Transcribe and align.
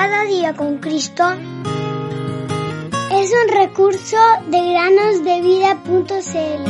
Cada 0.00 0.22
día 0.26 0.54
con 0.54 0.78
Cristo 0.78 1.24
es 3.10 3.32
un 3.32 3.48
recurso 3.52 4.16
de 4.46 4.70
granosdevida.cl. 4.70 6.64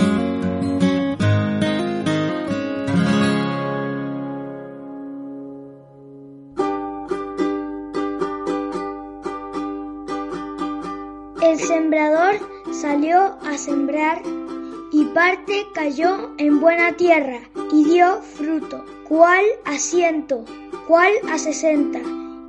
El 11.43 11.59
sembrador 11.59 12.41
salió 12.73 13.37
a 13.47 13.59
sembrar 13.59 14.23
y 14.91 15.05
parte 15.05 15.67
cayó 15.75 16.31
en 16.39 16.61
buena 16.61 16.97
tierra 16.97 17.41
y 17.75 17.85
dio 17.85 18.23
fruto, 18.23 18.83
cual 19.07 19.45
a 19.67 19.77
ciento, 19.77 20.47
cual 20.87 21.13
a 21.31 21.37
sesenta 21.37 22.01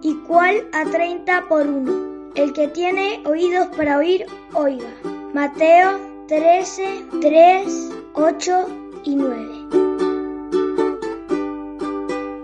y 0.01 0.15
cual 0.27 0.67
a 0.73 0.85
treinta 0.85 1.45
por 1.47 1.67
uno. 1.67 2.31
El 2.35 2.53
que 2.53 2.67
tiene 2.67 3.21
oídos 3.25 3.67
para 3.75 3.97
oír, 3.97 4.25
oiga. 4.53 4.89
Mateo 5.33 5.99
13, 6.27 7.05
3, 7.21 7.91
8 8.13 8.67
y 9.03 9.15
9. 9.15 9.47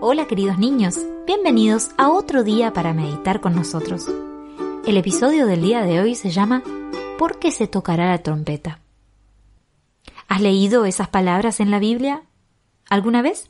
Hola 0.02 0.27
queridos 0.27 0.60
niños, 0.60 0.99
bienvenidos 1.26 1.91
a 1.98 2.10
otro 2.10 2.44
día 2.44 2.73
para 2.73 2.94
meditar 2.94 3.41
con 3.41 3.55
nosotros. 3.55 4.08
El 4.85 4.98
episodio 4.98 5.48
del 5.48 5.62
día 5.62 5.82
de 5.84 5.99
hoy 5.99 6.16
se 6.16 6.30
llama 6.30 6.62
¿Por 7.18 7.40
qué 7.40 7.52
se 7.52 7.68
tocará 7.68 8.12
la 8.12 8.20
trompeta? 8.20 8.82
¿Has 10.27 10.41
leído 10.41 10.85
esas 10.85 11.08
palabras 11.08 11.60
en 11.60 11.72
la 11.72 11.80
Biblia 11.80 12.24
alguna 12.90 13.22
vez? 13.22 13.49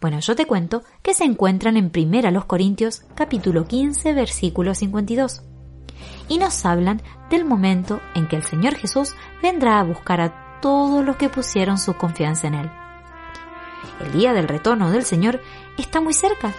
Bueno, 0.00 0.18
yo 0.20 0.34
te 0.34 0.46
cuento 0.46 0.82
que 1.02 1.12
se 1.12 1.24
encuentran 1.24 1.76
en 1.76 1.90
Primera 1.90 2.30
los 2.30 2.46
Corintios 2.46 3.02
capítulo 3.14 3.66
15 3.66 4.14
versículo 4.14 4.74
52 4.74 5.42
y 6.26 6.38
nos 6.38 6.64
hablan 6.64 7.02
del 7.28 7.44
momento 7.44 8.00
en 8.14 8.26
que 8.26 8.36
el 8.36 8.42
Señor 8.42 8.76
Jesús 8.76 9.14
vendrá 9.42 9.78
a 9.78 9.84
buscar 9.84 10.22
a 10.22 10.60
todos 10.62 11.04
los 11.04 11.16
que 11.16 11.28
pusieron 11.28 11.76
su 11.76 11.94
confianza 11.98 12.46
en 12.46 12.54
Él. 12.54 12.70
El 14.00 14.12
día 14.12 14.32
del 14.32 14.48
retorno 14.48 14.90
del 14.90 15.04
Señor 15.04 15.42
está 15.76 16.00
muy 16.00 16.14
cerca 16.14 16.54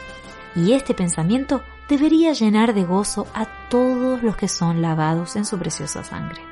y 0.56 0.74
este 0.74 0.94
pensamiento 0.94 1.64
debería 1.90 2.34
llenar 2.34 2.76
de 2.76 2.84
gozo 2.84 3.26
a 3.34 3.48
todos 3.70 4.22
los 4.22 4.36
que 4.36 4.48
son 4.48 4.84
lavados 4.84 5.36
en 5.36 5.46
su 5.46 5.58
preciosa 5.58 6.04
sangre. 6.04 6.44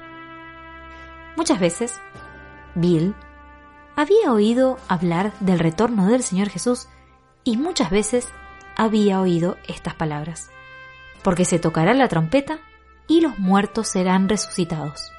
Muchas 1.36 1.60
veces, 1.60 2.02
Bill 2.74 3.14
había 4.00 4.32
oído 4.32 4.78
hablar 4.88 5.34
del 5.42 5.60
retorno 5.60 6.08
del 6.08 6.24
Señor 6.24 6.48
Jesús 6.48 6.88
y 7.44 7.58
muchas 7.58 7.90
veces 7.90 8.30
había 8.78 9.20
oído 9.20 9.58
estas 9.68 9.94
palabras, 9.94 10.50
porque 11.22 11.44
se 11.44 11.60
tocará 11.60 11.94
la 11.94 12.08
trompeta 12.08 12.62
y 13.10 13.20
los 13.20 13.38
muertos 13.40 13.90
serán 13.90 14.30
resucitados. 14.30 15.12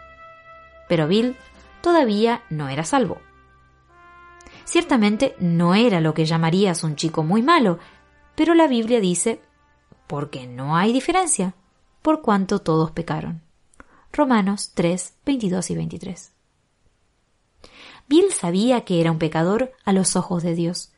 Pero 0.88 1.08
Bill 1.08 1.36
todavía 1.82 2.42
no 2.48 2.70
era 2.70 2.84
salvo. 2.84 3.20
Ciertamente 4.64 5.36
no 5.38 5.74
era 5.74 6.00
lo 6.00 6.14
que 6.14 6.24
llamarías 6.24 6.82
un 6.82 6.96
chico 6.96 7.22
muy 7.22 7.42
malo, 7.42 7.78
pero 8.34 8.54
la 8.54 8.66
Biblia 8.66 8.98
dice, 8.98 9.42
porque 10.06 10.46
no 10.46 10.74
hay 10.74 10.94
diferencia, 10.94 11.52
por 12.00 12.22
cuanto 12.22 12.60
todos 12.60 12.92
pecaron. 12.92 13.42
Romanos 14.10 14.72
3, 14.72 15.18
22 15.26 15.70
y 15.70 15.74
23. 15.74 16.39
Sabía 18.40 18.86
que 18.86 19.02
era 19.02 19.10
un 19.10 19.18
pecador 19.18 19.74
a 19.84 19.92
los 19.92 20.16
ojos 20.16 20.42
de 20.42 20.54
Dios, 20.54 20.92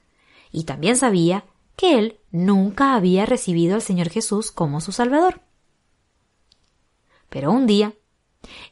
y 0.52 0.62
también 0.62 0.94
sabía 0.94 1.44
que 1.74 1.98
él 1.98 2.20
nunca 2.30 2.94
había 2.94 3.26
recibido 3.26 3.74
al 3.74 3.82
Señor 3.82 4.10
Jesús 4.10 4.52
como 4.52 4.80
su 4.80 4.92
Salvador. 4.92 5.40
Pero 7.30 7.50
un 7.50 7.66
día, 7.66 7.94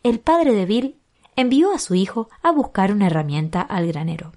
el 0.04 0.20
padre 0.20 0.52
de 0.52 0.66
Bill 0.66 1.00
envió 1.34 1.72
a 1.72 1.80
su 1.80 1.96
hijo 1.96 2.28
a 2.44 2.52
buscar 2.52 2.92
una 2.92 3.08
herramienta 3.08 3.60
al 3.60 3.88
granero. 3.88 4.34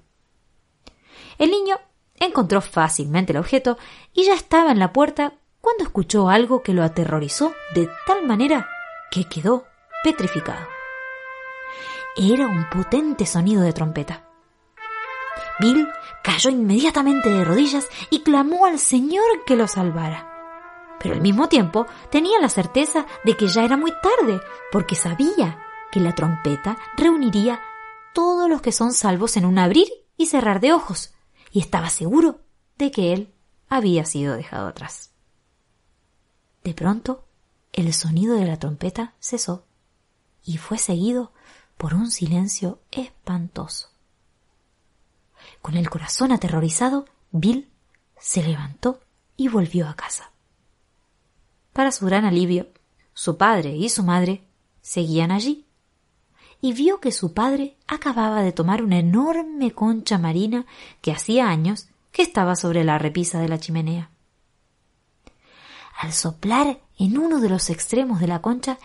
El 1.38 1.52
niño 1.52 1.78
encontró 2.16 2.60
fácilmente 2.60 3.30
el 3.30 3.38
objeto 3.38 3.78
y 4.12 4.24
ya 4.24 4.34
estaba 4.34 4.72
en 4.72 4.80
la 4.80 4.92
puerta 4.92 5.34
cuando 5.60 5.84
escuchó 5.84 6.28
algo 6.28 6.64
que 6.64 6.74
lo 6.74 6.82
aterrorizó 6.82 7.52
de 7.76 7.88
tal 8.04 8.26
manera 8.26 8.68
que 9.12 9.28
quedó 9.28 9.64
petrificado. 10.02 10.66
Era 12.16 12.46
un 12.46 12.68
potente 12.70 13.26
sonido 13.26 13.62
de 13.62 13.72
trompeta. 13.72 14.28
Bill 15.58 15.88
cayó 16.22 16.48
inmediatamente 16.48 17.28
de 17.28 17.44
rodillas 17.44 17.88
y 18.08 18.20
clamó 18.20 18.66
al 18.66 18.78
Señor 18.78 19.44
que 19.44 19.56
lo 19.56 19.66
salvara. 19.66 20.96
Pero 21.00 21.14
al 21.14 21.20
mismo 21.20 21.48
tiempo 21.48 21.86
tenía 22.12 22.40
la 22.40 22.48
certeza 22.48 23.04
de 23.24 23.36
que 23.36 23.48
ya 23.48 23.64
era 23.64 23.76
muy 23.76 23.92
tarde, 24.00 24.40
porque 24.70 24.94
sabía 24.94 25.58
que 25.90 25.98
la 25.98 26.14
trompeta 26.14 26.78
reuniría 26.96 27.60
todos 28.14 28.48
los 28.48 28.62
que 28.62 28.70
son 28.70 28.92
salvos 28.92 29.36
en 29.36 29.44
un 29.44 29.58
abrir 29.58 29.88
y 30.16 30.26
cerrar 30.26 30.60
de 30.60 30.72
ojos, 30.72 31.14
y 31.50 31.58
estaba 31.58 31.90
seguro 31.90 32.42
de 32.78 32.92
que 32.92 33.12
él 33.12 33.34
había 33.68 34.04
sido 34.04 34.36
dejado 34.36 34.68
atrás. 34.68 35.10
De 36.62 36.74
pronto, 36.74 37.26
el 37.72 37.92
sonido 37.92 38.36
de 38.36 38.46
la 38.46 38.58
trompeta 38.58 39.14
cesó 39.18 39.66
y 40.44 40.58
fue 40.58 40.78
seguido 40.78 41.32
por 41.76 41.94
un 41.94 42.10
silencio 42.10 42.80
espantoso. 42.90 43.88
Con 45.60 45.76
el 45.76 45.90
corazón 45.90 46.32
aterrorizado, 46.32 47.06
Bill 47.30 47.70
se 48.18 48.42
levantó 48.42 49.00
y 49.36 49.48
volvió 49.48 49.88
a 49.88 49.94
casa. 49.94 50.30
Para 51.72 51.90
su 51.90 52.06
gran 52.06 52.24
alivio, 52.24 52.68
su 53.12 53.36
padre 53.36 53.76
y 53.76 53.88
su 53.88 54.02
madre 54.02 54.44
seguían 54.80 55.30
allí, 55.30 55.66
y 56.60 56.72
vio 56.72 57.00
que 57.00 57.12
su 57.12 57.34
padre 57.34 57.76
acababa 57.86 58.42
de 58.42 58.52
tomar 58.52 58.82
una 58.82 58.98
enorme 58.98 59.72
concha 59.72 60.16
marina 60.18 60.64
que 61.02 61.12
hacía 61.12 61.48
años 61.48 61.88
que 62.10 62.22
estaba 62.22 62.56
sobre 62.56 62.84
la 62.84 62.96
repisa 62.96 63.40
de 63.40 63.48
la 63.48 63.58
chimenea. 63.58 64.10
Al 65.98 66.12
soplar 66.12 66.80
en 66.98 67.18
uno 67.18 67.40
de 67.40 67.48
los 67.48 67.70
extremos 67.70 68.20
de 68.20 68.28
la 68.28 68.40
concha, 68.40 68.78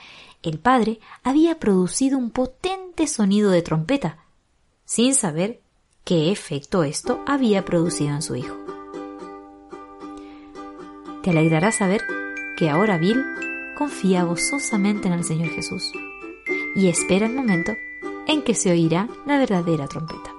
el 0.43 0.59
padre 0.59 0.99
había 1.23 1.59
producido 1.59 2.17
un 2.17 2.31
potente 2.31 3.07
sonido 3.07 3.51
de 3.51 3.61
trompeta, 3.61 4.19
sin 4.85 5.13
saber 5.15 5.61
qué 6.03 6.31
efecto 6.31 6.83
esto 6.83 7.21
había 7.27 7.65
producido 7.65 8.15
en 8.15 8.21
su 8.21 8.35
hijo. 8.35 8.55
Te 11.23 11.31
alegrará 11.31 11.71
saber 11.71 12.01
que 12.57 12.69
ahora 12.69 12.97
Bill 12.97 13.23
confía 13.77 14.23
gozosamente 14.23 15.07
en 15.07 15.13
el 15.13 15.23
Señor 15.23 15.49
Jesús 15.49 15.91
y 16.75 16.87
espera 16.87 17.25
el 17.25 17.35
momento 17.35 17.73
en 18.27 18.41
que 18.43 18.55
se 18.55 18.71
oirá 18.71 19.07
la 19.25 19.37
verdadera 19.37 19.87
trompeta. 19.87 20.33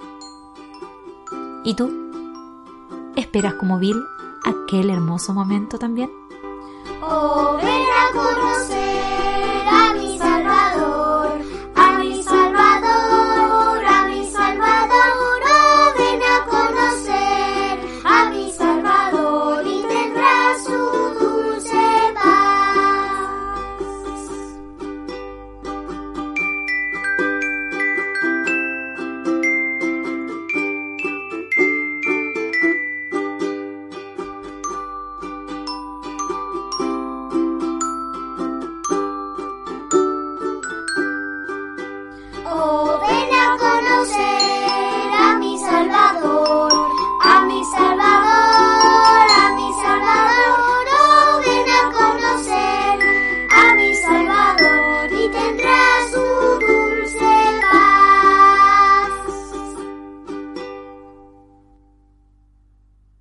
¿Y 1.63 1.75
tú? 1.75 1.91
¿Esperas 3.15 3.55
como 3.55 3.77
Bill 3.77 4.01
aquel 4.43 4.89
hermoso 4.89 5.33
momento 5.33 5.77
también? 5.77 6.09
Oh, 7.01 7.57
ven 7.57 7.67
a 7.67 8.11
conocer. 8.13 8.90